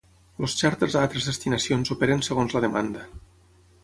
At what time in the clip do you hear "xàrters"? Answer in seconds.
0.61-0.95